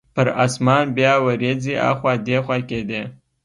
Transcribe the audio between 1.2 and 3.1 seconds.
وریځې اخوا دیخوا کیدې.